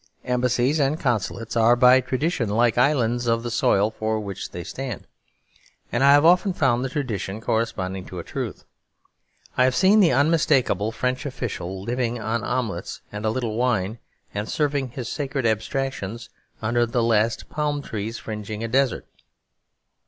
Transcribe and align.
Embassies 0.25 0.79
and 0.79 0.99
consulates 0.99 1.55
are 1.55 1.75
by 1.75 2.01
tradition 2.01 2.49
like 2.49 2.75
islands 2.75 3.27
of 3.27 3.43
the 3.43 3.51
soil 3.51 3.91
for 3.91 4.19
which 4.19 4.49
they 4.49 4.63
stand; 4.63 5.05
and 5.91 6.03
I 6.03 6.11
have 6.11 6.25
often 6.25 6.53
found 6.53 6.83
the 6.83 6.89
tradition 6.89 7.39
corresponding 7.39 8.05
to 8.07 8.17
a 8.17 8.23
truth. 8.23 8.65
I 9.57 9.63
have 9.63 9.75
seen 9.75 9.99
the 9.99 10.11
unmistakable 10.11 10.91
French 10.91 11.23
official 11.27 11.83
living 11.83 12.19
on 12.19 12.43
omelettes 12.43 13.01
and 13.11 13.25
a 13.25 13.29
little 13.29 13.53
wine 13.55 13.99
and 14.33 14.49
serving 14.49 14.89
his 14.89 15.07
sacred 15.07 15.45
abstractions 15.45 16.31
under 16.63 16.87
the 16.87 17.03
last 17.03 17.47
palm 17.51 17.83
trees 17.83 18.17
fringing 18.17 18.63
a 18.63 18.67
desert. 18.67 19.05